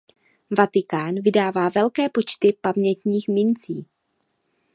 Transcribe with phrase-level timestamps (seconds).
[0.57, 3.85] Vatikán vydává velké počty pamětních mincí.